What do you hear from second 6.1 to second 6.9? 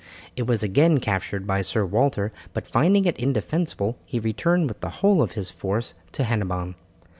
to Hennebon.